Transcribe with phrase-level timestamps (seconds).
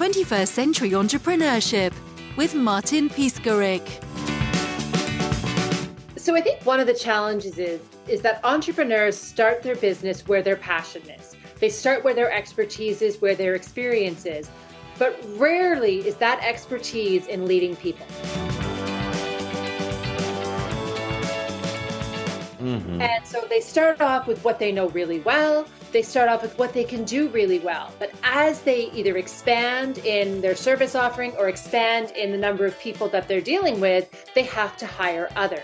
[0.00, 1.92] 21st Century Entrepreneurship
[2.38, 3.86] with Martin Piskarik.
[6.16, 10.40] So I think one of the challenges is is that entrepreneurs start their business where
[10.40, 11.36] their passion is.
[11.58, 14.48] They start where their expertise is, where their experience is.
[14.98, 18.06] But rarely is that expertise in leading people.
[22.56, 23.02] Mm-hmm.
[23.02, 25.66] And so they start off with what they know really well.
[25.92, 27.92] They start off with what they can do really well.
[27.98, 32.78] But as they either expand in their service offering or expand in the number of
[32.78, 35.62] people that they're dealing with, they have to hire others.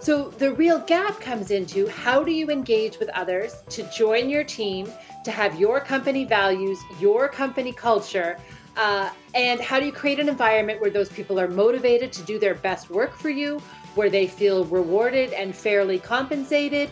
[0.00, 4.44] So the real gap comes into how do you engage with others to join your
[4.44, 4.90] team,
[5.24, 8.38] to have your company values, your company culture,
[8.78, 12.38] uh, and how do you create an environment where those people are motivated to do
[12.38, 13.60] their best work for you,
[13.94, 16.90] where they feel rewarded and fairly compensated,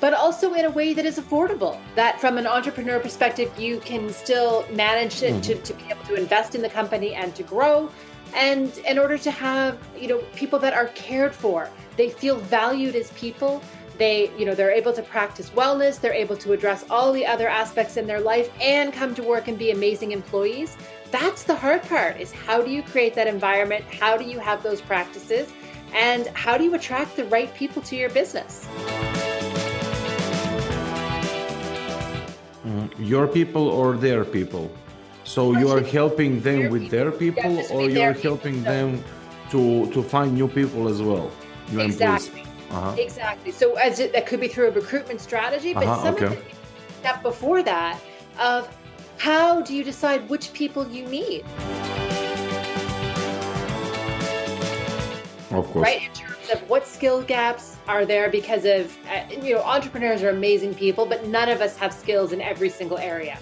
[0.00, 1.78] but also in a way that is affordable?
[1.94, 5.42] That from an entrepreneur perspective, you can still manage mm.
[5.42, 7.90] to, to be able to invest in the company and to grow.
[8.34, 12.96] And in order to have, you know, people that are cared for, they feel valued
[12.96, 13.62] as people
[13.98, 17.48] they you know they're able to practice wellness they're able to address all the other
[17.48, 20.76] aspects in their life and come to work and be amazing employees
[21.10, 24.62] that's the hard part is how do you create that environment how do you have
[24.62, 25.52] those practices
[25.94, 28.66] and how do you attract the right people to your business?
[32.64, 34.70] Mm, your people or their people?
[35.24, 39.02] So you are helping them with their people yeah, or you're helping them
[39.50, 41.30] to to find new people as well
[41.80, 42.44] exactly.
[42.70, 42.94] Uh-huh.
[42.98, 43.52] exactly.
[43.52, 46.26] So as it, that could be through a recruitment strategy but uh-huh, some okay.
[46.26, 48.00] of the step before that
[48.38, 48.68] of
[49.18, 51.44] how do you decide which people you need?
[55.52, 55.84] Of course.
[55.84, 56.02] Right?
[56.02, 60.30] In terms of what skill gaps are there because of, uh, you know, entrepreneurs are
[60.30, 63.38] amazing people, but none of us have skills in every single area.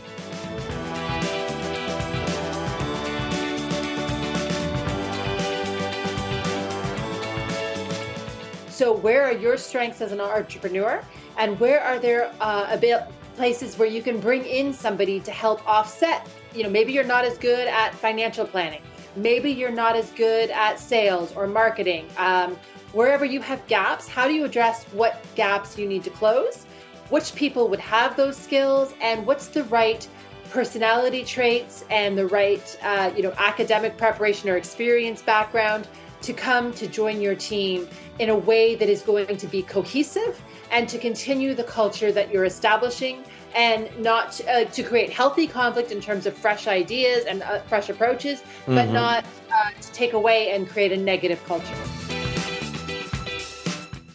[8.69, 11.05] So, where are your strengths as an entrepreneur,
[11.37, 13.03] and where are there uh, bit
[13.41, 16.29] places where you can bring in somebody to help offset.
[16.55, 18.83] You know, maybe you're not as good at financial planning.
[19.17, 22.07] Maybe you're not as good at sales or marketing.
[22.17, 22.57] Um,
[22.93, 26.65] wherever you have gaps, how do you address what gaps you need to close?
[27.09, 30.07] Which people would have those skills, and what's the right
[30.51, 35.89] personality traits and the right, uh, you know, academic preparation or experience background
[36.23, 37.89] to come to join your team
[38.19, 40.41] in a way that is going to be cohesive
[40.71, 43.25] and to continue the culture that you're establishing
[43.55, 47.89] and not uh, to create healthy conflict in terms of fresh ideas and uh, fresh
[47.89, 48.75] approaches, mm-hmm.
[48.75, 51.75] but not uh, to take away and create a negative culture.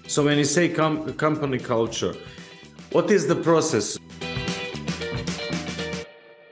[0.08, 2.16] So, when you say com- company culture,
[2.92, 3.98] what is the process?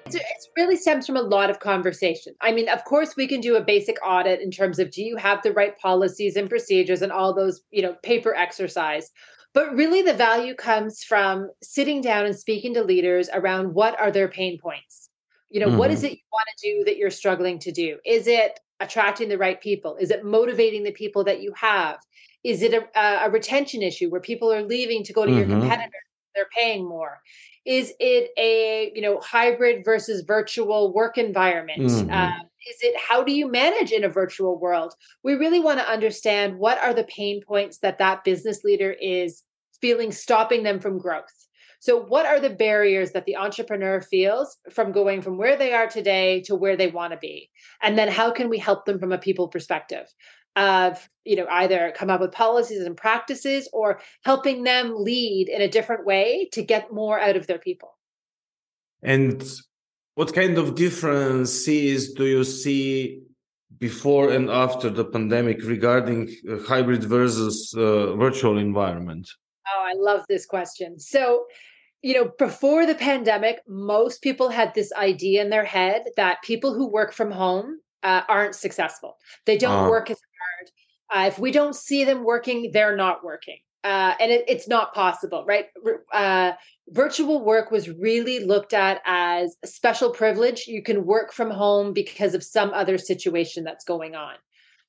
[0.06, 2.36] It really stems from a lot of conversation.
[2.42, 5.18] I mean, of course, we can do a basic audit in terms of do you
[5.18, 9.12] have the right policies and procedures and all those, you know, paper exercise.
[9.53, 14.12] But really, the value comes from sitting down and speaking to leaders around what are
[14.12, 15.09] their pain points.
[15.50, 15.78] You know, mm-hmm.
[15.78, 16.08] what is mm-hmm.
[16.08, 17.97] it you want to do that you're struggling to do?
[18.06, 19.96] Is it attracting the right people?
[19.97, 21.97] Is it motivating the people that you have?
[22.44, 25.40] Is it a, a retention issue where people are leaving to go to mm-hmm.
[25.40, 25.92] your competitor?
[26.36, 27.22] They're paying more
[27.66, 32.12] is it a you know hybrid versus virtual work environment mm-hmm.
[32.12, 34.94] uh, is it how do you manage in a virtual world?
[35.24, 39.44] We really want to understand what are the pain points that that business leader is
[39.81, 41.47] feeling stopping them from growth.
[41.79, 45.88] So what are the barriers that the entrepreneur feels from going from where they are
[45.88, 47.50] today to where they want to be?
[47.81, 50.06] And then how can we help them from a people perspective
[50.56, 55.62] of you know either come up with policies and practices or helping them lead in
[55.62, 57.97] a different way to get more out of their people?
[59.01, 59.44] And
[60.16, 63.22] what kind of differences do you see
[63.79, 69.28] before and after the pandemic regarding uh, hybrid versus uh, virtual environment
[69.68, 71.45] oh i love this question so
[72.04, 76.74] you know, before the pandemic, most people had this idea in their head that people
[76.74, 79.18] who work from home uh, aren't successful.
[79.45, 80.18] They don't uh, work as
[81.16, 83.59] uh, if we don't see them working, they're not working.
[83.83, 85.68] Uh, and it, it's not possible, right?
[86.89, 90.68] Virtual work was really looked at as a special privilege.
[90.68, 94.35] You can work from home because of some other situation that's going on.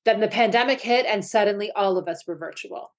[0.04, 2.92] Then the pandemic hit, and suddenly all of us were virtual.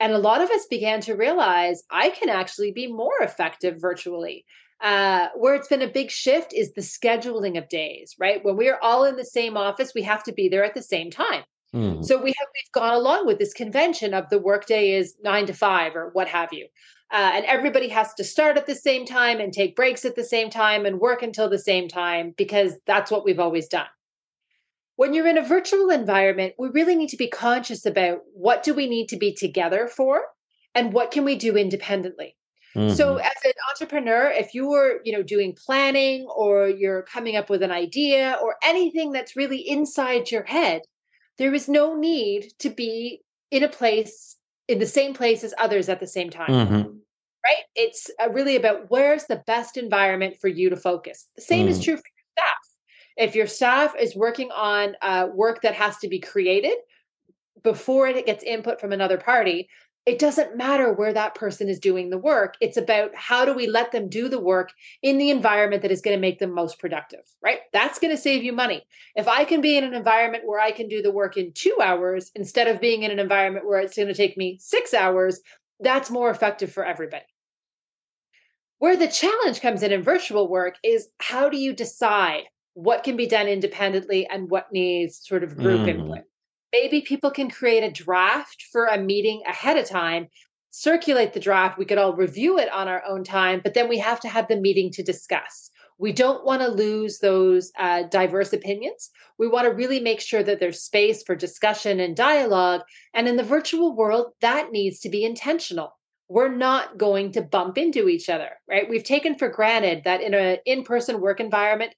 [0.00, 4.44] And a lot of us began to realize I can actually be more effective virtually.
[4.80, 8.44] Uh, where it's been a big shift is the scheduling of days, right?
[8.44, 10.82] When we are all in the same office, we have to be there at the
[10.82, 11.44] same time.
[11.72, 12.04] Mm.
[12.04, 15.54] So we have we've gone along with this convention of the workday is nine to
[15.54, 16.66] five or what have you.
[17.12, 20.24] Uh, and everybody has to start at the same time and take breaks at the
[20.24, 23.86] same time and work until the same time because that's what we've always done.
[24.96, 28.72] When you're in a virtual environment, we really need to be conscious about what do
[28.72, 30.22] we need to be together for
[30.74, 32.36] and what can we do independently.
[32.74, 32.94] Mm-hmm.
[32.94, 37.50] So as an entrepreneur, if you were, you know, doing planning or you're coming up
[37.50, 40.80] with an idea or anything that's really inside your head,
[41.36, 43.20] there is no need to be
[43.50, 44.38] in a place
[44.68, 46.48] in the same place as others at the same time.
[46.48, 46.90] Mm-hmm.
[47.44, 47.64] Right?
[47.74, 51.28] It's uh, really about where's the best environment for you to focus.
[51.36, 51.70] The same mm.
[51.70, 52.54] is true for your staff.
[53.16, 56.74] If your staff is working on uh, work that has to be created
[57.62, 59.68] before it gets input from another party,
[60.04, 62.54] it doesn't matter where that person is doing the work.
[62.60, 66.00] It's about how do we let them do the work in the environment that is
[66.00, 67.60] going to make them most productive, right?
[67.72, 68.82] That's going to save you money.
[69.14, 71.78] If I can be in an environment where I can do the work in two
[71.80, 75.40] hours instead of being in an environment where it's going to take me six hours,
[75.78, 77.24] that's more effective for everybody.
[78.82, 82.42] Where the challenge comes in in virtual work is how do you decide
[82.74, 85.88] what can be done independently and what needs sort of group mm.
[85.88, 86.24] input?
[86.72, 90.26] maybe people can create a draft for a meeting ahead of time
[90.70, 93.98] circulate the draft we could all review it on our own time but then we
[93.98, 98.52] have to have the meeting to discuss we don't want to lose those uh, diverse
[98.52, 102.80] opinions we want to really make sure that there's space for discussion and dialogue
[103.14, 105.92] and in the virtual world that needs to be intentional
[106.32, 110.34] we're not going to bump into each other right we've taken for granted that in
[110.34, 111.94] an in-person work environment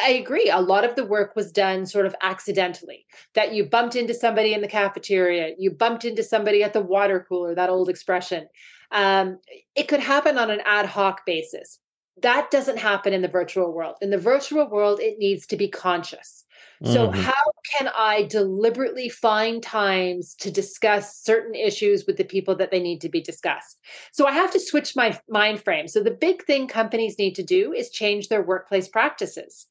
[0.00, 0.48] I agree.
[0.48, 3.04] A lot of the work was done sort of accidentally.
[3.34, 7.26] That you bumped into somebody in the cafeteria, you bumped into somebody at the water
[7.28, 8.46] cooler, that old expression.
[8.92, 9.38] Um,
[9.74, 11.80] it could happen on an ad hoc basis.
[12.22, 13.96] That doesn't happen in the virtual world.
[14.00, 16.44] In the virtual world, it needs to be conscious.
[16.84, 17.20] So, mm-hmm.
[17.20, 17.42] how
[17.76, 23.00] can I deliberately find times to discuss certain issues with the people that they need
[23.00, 23.78] to be discussed?
[24.12, 25.88] So, I have to switch my mind frame.
[25.88, 29.66] So, the big thing companies need to do is change their workplace practices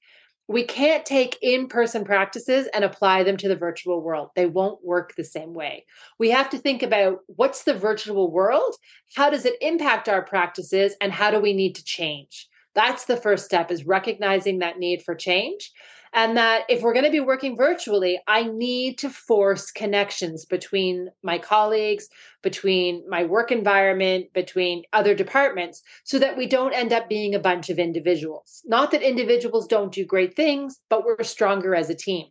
[0.48, 4.30] we can't take in person practices and apply them to the virtual world.
[4.36, 5.86] They won't work the same way.
[6.20, 8.76] We have to think about what's the virtual world?
[9.16, 10.96] How does it impact our practices?
[11.02, 12.48] And how do we need to change?
[12.76, 15.72] That's the first step is recognizing that need for change
[16.14, 21.10] and that if we're going to be working virtually, I need to force connections between
[21.24, 22.10] my colleagues,
[22.42, 27.40] between my work environment, between other departments, so that we don't end up being a
[27.40, 28.62] bunch of individuals.
[28.66, 32.28] Not that individuals don't do great things, but we're stronger as a team.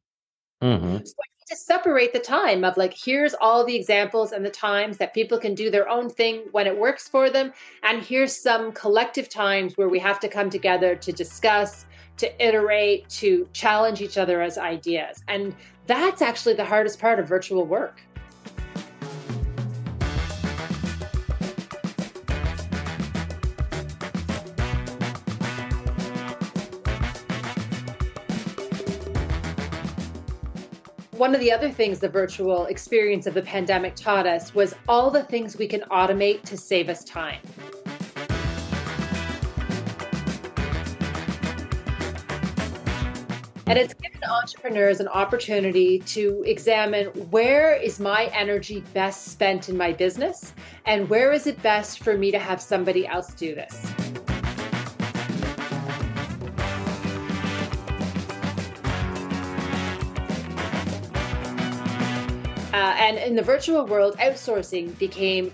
[0.62, 0.87] Mm-hmm.
[0.87, 4.50] So I need to separate the time of like, here's all the examples and the
[4.50, 7.52] times that people can do their own thing when it works for them.
[7.82, 11.84] And here's some collective times where we have to come together to discuss
[12.18, 15.22] to iterate, to challenge each other as ideas.
[15.28, 15.54] And
[15.86, 18.00] that's actually the hardest part of virtual work.
[31.16, 35.10] One of the other things the virtual experience of the pandemic taught us was all
[35.10, 37.40] the things we can automate to save us time.
[43.68, 49.76] And it's given entrepreneurs an opportunity to examine where is my energy best spent in
[49.76, 50.54] my business
[50.84, 53.92] and where is it best for me to have somebody else do this.
[62.73, 65.50] Uh, and in the virtual world, outsourcing became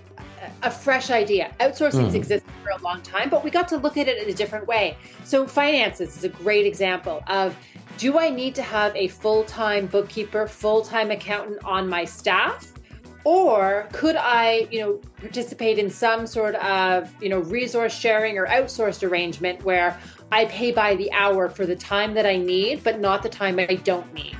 [0.61, 1.51] a fresh idea.
[1.59, 2.13] Outsourcing mm.
[2.13, 4.67] existed for a long time, but we got to look at it in a different
[4.67, 4.97] way.
[5.23, 7.55] So, finances is a great example of
[7.97, 12.71] do I need to have a full time bookkeeper, full time accountant on my staff?
[13.25, 18.47] Or could I, you know, participate in some sort of, you know, resource sharing or
[18.47, 19.97] outsourced arrangement where
[20.31, 23.59] I pay by the hour for the time that I need, but not the time
[23.59, 24.35] I don't need?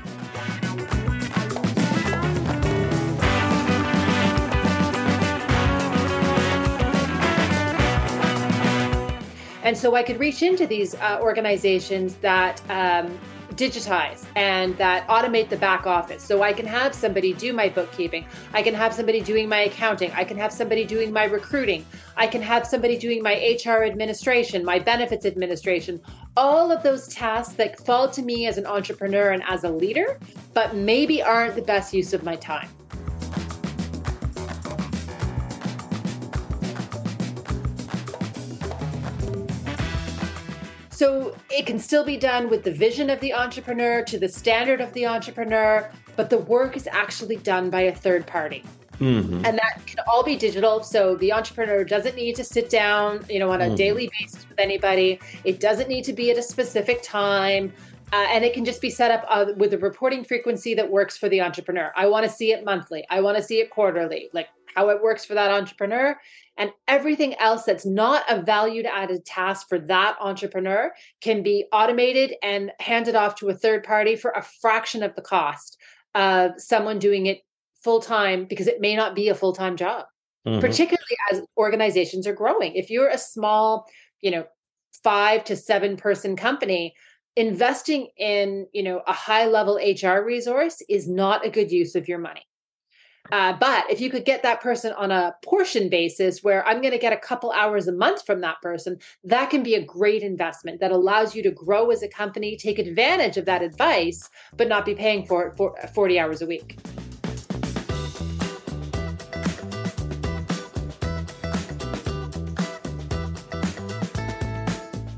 [9.64, 13.18] And so I could reach into these uh, organizations that um,
[13.56, 16.24] digitize and that automate the back office.
[16.24, 18.26] So I can have somebody do my bookkeeping.
[18.54, 20.12] I can have somebody doing my accounting.
[20.12, 21.86] I can have somebody doing my recruiting.
[22.18, 26.02] I can have somebody doing my HR administration, my benefits administration.
[26.36, 30.20] All of those tasks that fall to me as an entrepreneur and as a leader,
[30.54, 32.70] but maybe aren't the best use of my time.
[41.04, 44.80] So it can still be done with the vision of the entrepreneur to the standard
[44.80, 48.64] of the entrepreneur, but the work is actually done by a third party.
[49.00, 49.44] Mm-hmm.
[49.46, 50.82] And that can all be digital.
[50.82, 53.76] So the entrepreneur doesn't need to sit down, you know, on a mm-hmm.
[53.76, 55.20] daily basis with anybody.
[55.44, 57.74] It doesn't need to be at a specific time.
[58.14, 61.18] Uh, and it can just be set up uh, with a reporting frequency that works
[61.18, 61.92] for the entrepreneur.
[61.98, 63.06] I want to see it monthly.
[63.10, 66.18] I want to see it quarterly, like how it works for that entrepreneur.
[66.58, 72.36] And everything else that's not a value added task for that entrepreneur can be automated
[72.44, 75.78] and handed off to a third party for a fraction of the cost
[76.16, 77.42] of someone doing it
[77.84, 80.06] full time because it may not be a full time job,
[80.48, 80.60] mm-hmm.
[80.60, 82.76] particularly as organizations are growing.
[82.76, 83.88] If you're a small,
[84.22, 84.46] you know,
[85.04, 86.94] five to seven person company,
[87.36, 92.08] investing in you know a high level hr resource is not a good use of
[92.08, 92.46] your money
[93.32, 96.92] uh, but if you could get that person on a portion basis where i'm going
[96.92, 100.24] to get a couple hours a month from that person that can be a great
[100.24, 104.68] investment that allows you to grow as a company take advantage of that advice but
[104.68, 106.78] not be paying for it for 40 hours a week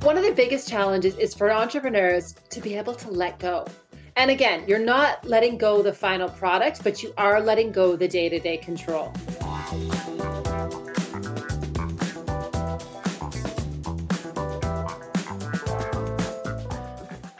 [0.05, 3.65] one of the biggest challenges is for entrepreneurs to be able to let go.
[4.17, 8.07] And again, you're not letting go the final product, but you are letting go the
[8.07, 9.13] day to day control.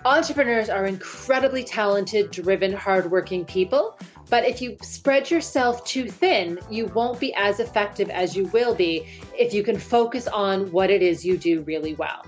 [0.04, 3.98] Entrepreneurs are incredibly talented, driven, hardworking people.
[4.30, 8.76] But if you spread yourself too thin, you won't be as effective as you will
[8.76, 12.26] be if you can focus on what it is you do really well.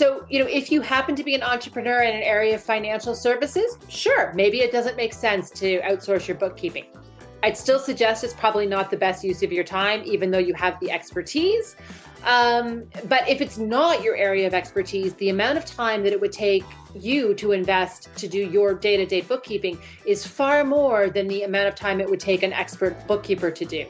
[0.00, 3.14] So, you know, if you happen to be an entrepreneur in an area of financial
[3.14, 6.86] services, sure, maybe it doesn't make sense to outsource your bookkeeping.
[7.42, 10.54] I'd still suggest it's probably not the best use of your time, even though you
[10.54, 11.76] have the expertise.
[12.24, 16.20] Um, but if it's not your area of expertise, the amount of time that it
[16.22, 16.64] would take
[16.94, 21.42] you to invest to do your day to day bookkeeping is far more than the
[21.42, 23.86] amount of time it would take an expert bookkeeper to do.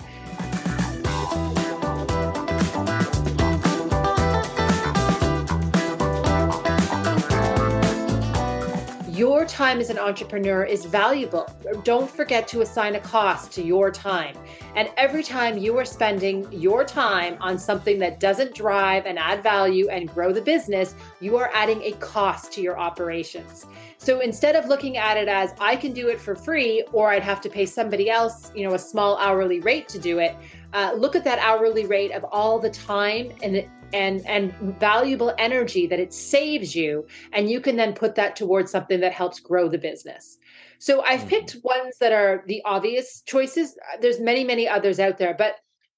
[9.21, 11.47] Your time as an entrepreneur is valuable.
[11.85, 14.35] Don't forget to assign a cost to your time.
[14.75, 19.43] And every time you are spending your time on something that doesn't drive and add
[19.43, 23.67] value and grow the business, you are adding a cost to your operations.
[23.99, 27.23] So instead of looking at it as I can do it for free or I'd
[27.23, 30.35] have to pay somebody else, you know, a small hourly rate to do it,
[30.73, 35.87] uh, look at that hourly rate of all the time and and and valuable energy
[35.87, 37.07] that it saves you.
[37.33, 40.39] And you can then put that towards something that helps grow the business.
[40.79, 41.29] So i've mm-hmm.
[41.29, 43.77] picked ones that are the obvious choices.
[44.00, 45.57] There's many many others out there but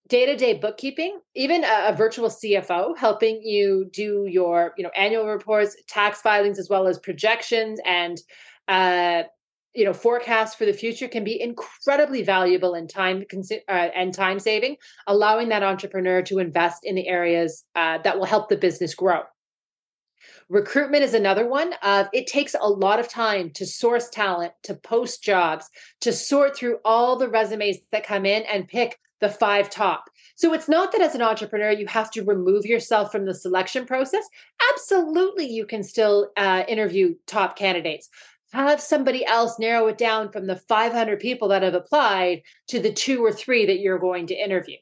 [0.08, 5.76] day-to-day bookkeeping even a, a, virtual cfo helping you do your you know annual reports
[5.86, 8.20] tax filings as well as projections and
[8.68, 9.22] uh,
[9.74, 13.24] you know forecasts for the future can be incredibly valuable in time
[13.68, 14.76] uh, and time saving
[15.06, 19.22] allowing that entrepreneur to invest in the areas uh, that will help the business grow.
[20.48, 24.74] Recruitment is another one of it takes a lot of time to source talent to
[24.74, 25.68] post jobs
[26.00, 30.10] to sort through all the resumes that come in and pick the five top.
[30.34, 33.86] So it's not that as an entrepreneur you have to remove yourself from the selection
[33.86, 34.24] process.
[34.72, 38.08] Absolutely you can still uh, interview top candidates
[38.52, 42.92] have somebody else narrow it down from the 500 people that have applied to the
[42.92, 44.76] two or three that you're going to interview.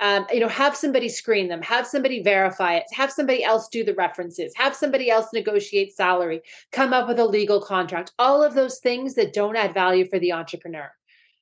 [0.00, 3.82] Um, you know have somebody screen them have somebody verify it have somebody else do
[3.82, 8.54] the references have somebody else negotiate salary come up with a legal contract all of
[8.54, 10.88] those things that don't add value for the entrepreneur.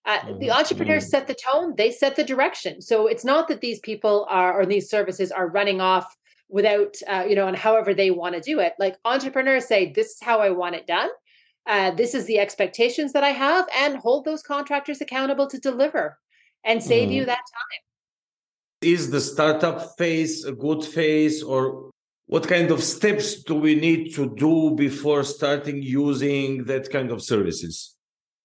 [0.07, 0.39] Uh, mm-hmm.
[0.39, 1.11] the entrepreneurs mm-hmm.
[1.11, 2.81] set the tone they set the direction.
[2.81, 6.17] So it's not that these people are or these services are running off
[6.49, 8.73] without uh, you know and however they want to do it.
[8.79, 11.11] Like entrepreneurs say this is how i want it done
[11.67, 16.19] uh, this is the expectations that I have, and hold those contractors accountable to deliver
[16.65, 17.15] and save mm.
[17.15, 17.81] you that time.
[18.83, 21.91] Is the startup phase a good phase, or
[22.27, 27.23] what kind of steps do we need to do before starting using that kind of
[27.23, 27.95] services?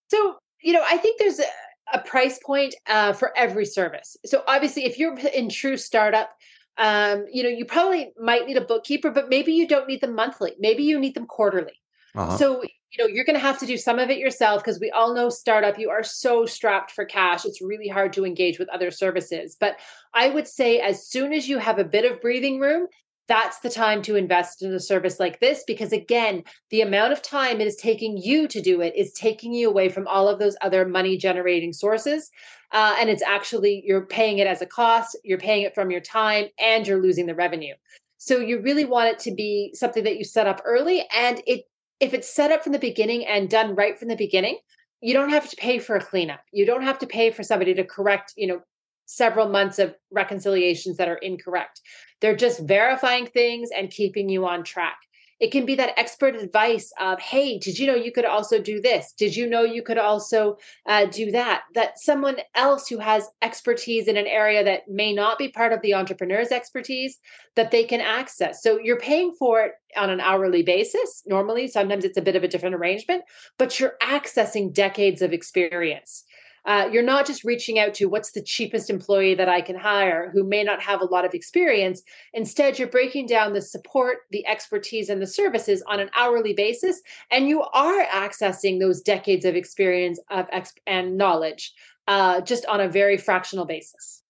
[0.09, 1.45] So, you know, I think there's a,
[1.93, 4.17] a price point uh, for every service.
[4.25, 6.29] So, obviously, if you're in true startup,
[6.77, 10.15] um, you know, you probably might need a bookkeeper, but maybe you don't need them
[10.15, 10.53] monthly.
[10.59, 11.73] Maybe you need them quarterly.
[12.15, 12.37] Uh-huh.
[12.37, 14.91] So, you know, you're going to have to do some of it yourself because we
[14.91, 17.45] all know startup, you are so strapped for cash.
[17.45, 19.55] It's really hard to engage with other services.
[19.60, 19.77] But
[20.13, 22.88] I would say as soon as you have a bit of breathing room,
[23.27, 27.21] that's the time to invest in a service like this because again the amount of
[27.21, 30.38] time it is taking you to do it is taking you away from all of
[30.38, 32.29] those other money generating sources
[32.74, 36.01] uh, and it's actually you're paying it as a cost you're paying it from your
[36.01, 37.74] time and you're losing the revenue
[38.17, 41.62] so you really want it to be something that you set up early and it
[42.01, 44.58] if it's set up from the beginning and done right from the beginning,
[45.01, 46.41] you don't have to pay for a cleanup.
[46.51, 48.62] You don't have to pay for somebody to correct, you know,
[49.05, 51.79] several months of reconciliations that are incorrect.
[52.20, 54.98] They're just verifying things and keeping you on track.
[55.41, 58.79] It can be that expert advice of, hey, did you know you could also do
[58.79, 59.13] this?
[59.17, 60.57] Did you know you could also
[60.88, 61.63] uh, do that?
[61.74, 65.81] That someone else who has expertise in an area that may not be part of
[65.81, 67.17] the entrepreneur's expertise
[67.55, 68.62] that they can access.
[68.62, 71.24] So you're paying for it on an hourly basis.
[71.25, 73.24] Normally, sometimes it's a bit of a different arrangement,
[73.57, 76.24] but you're accessing decades of experience.
[76.65, 80.30] Uh, you're not just reaching out to what's the cheapest employee that I can hire
[80.32, 82.03] who may not have a lot of experience.
[82.34, 87.01] Instead, you're breaking down the support, the expertise, and the services on an hourly basis,
[87.32, 91.74] and you are accessing those decades of experience of exp- and knowledge
[92.08, 94.24] uh, just on a very fractional basis.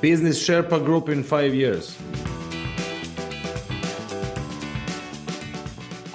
[0.00, 1.96] Business Sherpa Group in five years.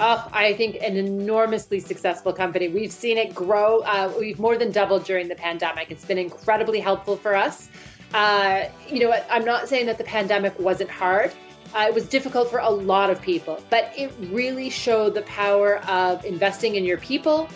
[0.02, 2.70] Oh, I think an enormously successful company.
[2.70, 3.80] We've seen it grow.
[3.82, 5.92] Uh, we've more than doubled during the pandemic.
[5.92, 7.68] It's been incredibly helpful for us.
[8.14, 11.34] Uh, you know, I'm not saying that the pandemic wasn't hard.
[11.76, 15.80] Uh, it was difficult for a lot of people, but it really showed the power
[15.80, 17.50] of investing in your people,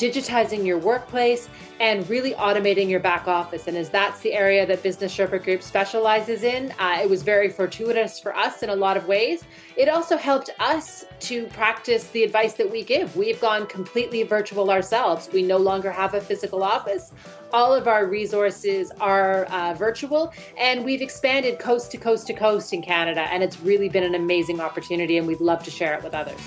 [0.00, 3.66] digitizing your workplace, and really automating your back office.
[3.66, 7.48] And as that's the area that Business Sherpa Group specializes in, uh, it was very
[7.48, 9.44] fortuitous for us in a lot of ways.
[9.76, 13.16] It also helped us to practice the advice that we give.
[13.16, 15.30] We've gone completely virtual ourselves.
[15.32, 17.12] We no longer have a physical office.
[17.52, 22.72] All of our resources are uh, virtual, and we've expanded coast to coast to coast
[22.72, 23.22] in Canada.
[23.22, 26.40] And it's really been an amazing opportunity, and we'd love to share it with others.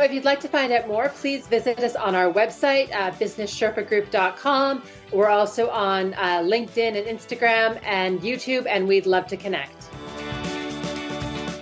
[0.00, 3.10] So if you'd like to find out more, please visit us on our website, uh,
[3.10, 4.82] businesssherpagroup.com.
[5.12, 9.90] We're also on uh, LinkedIn and Instagram and YouTube, and we'd love to connect.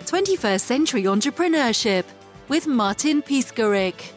[0.07, 2.05] 21st Century Entrepreneurship
[2.47, 4.13] with Martin Piskarik.